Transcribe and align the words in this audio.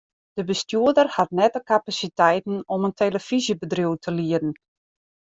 De 0.37 0.43
bestjoerder 0.43 1.07
hat 1.17 1.31
net 1.39 1.53
de 1.55 1.61
kapasiteiten 1.71 2.67
om 2.73 2.85
in 2.87 2.93
telefyzjebedriuw 3.01 3.95
te 3.95 4.11
lieden. 4.11 4.51